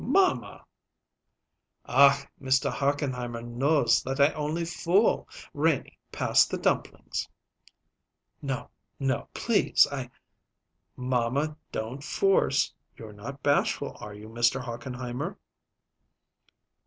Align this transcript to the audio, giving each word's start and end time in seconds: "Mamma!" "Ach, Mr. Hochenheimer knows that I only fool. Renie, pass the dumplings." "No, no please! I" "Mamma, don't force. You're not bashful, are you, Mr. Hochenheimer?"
"Mamma!" 0.03 0.65
"Ach, 1.85 2.27
Mr. 2.41 2.71
Hochenheimer 2.73 3.43
knows 3.43 4.01
that 4.01 4.19
I 4.19 4.31
only 4.33 4.65
fool. 4.65 5.29
Renie, 5.53 5.99
pass 6.11 6.43
the 6.47 6.57
dumplings." 6.57 7.29
"No, 8.41 8.71
no 8.99 9.27
please! 9.35 9.85
I" 9.91 10.09
"Mamma, 11.11 11.55
don't 11.71 12.03
force. 12.03 12.73
You're 12.97 13.13
not 13.13 13.43
bashful, 13.43 13.95
are 14.01 14.15
you, 14.15 14.27
Mr. 14.27 14.59
Hochenheimer?" 14.59 15.37